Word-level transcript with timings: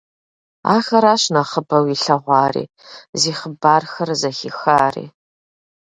Ахэращ 0.75 1.23
нэхъыбэу 1.33 1.85
илъэгъуари, 1.93 2.65
зи 3.21 3.31
хъыбархэр 3.37 4.09
зэхихари. 4.21 5.05